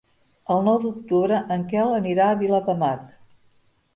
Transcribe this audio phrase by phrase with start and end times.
[0.53, 3.07] El nou d'octubre en Quel anirà a Viladamat.